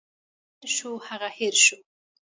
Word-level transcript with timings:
چي 0.03 0.07
تیر 0.59 0.71
شو، 0.77 0.91
هغه 1.07 1.29
هٻر 1.37 1.55
شو. 1.65 1.77